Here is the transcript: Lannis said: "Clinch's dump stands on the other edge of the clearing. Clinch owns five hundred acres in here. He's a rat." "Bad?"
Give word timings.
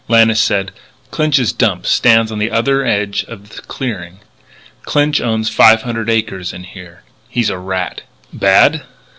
Lannis 0.07 0.39
said: 0.39 0.71
"Clinch's 1.11 1.53
dump 1.53 1.85
stands 1.85 2.31
on 2.31 2.39
the 2.39 2.49
other 2.49 2.83
edge 2.83 3.23
of 3.27 3.49
the 3.49 3.61
clearing. 3.61 4.17
Clinch 4.83 5.21
owns 5.21 5.47
five 5.47 5.83
hundred 5.83 6.09
acres 6.09 6.53
in 6.53 6.63
here. 6.63 7.03
He's 7.29 7.51
a 7.51 7.59
rat." 7.59 8.01
"Bad?" 8.33 8.81